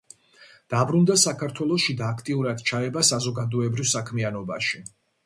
დაბრუნდა 0.73 1.17
საქართველოში 1.23 1.95
და 1.99 2.07
აქტიურად 2.13 2.63
ჩაება 2.71 3.05
საზოგადოებრივ 3.11 3.89
საქმიანობაში. 3.93 4.83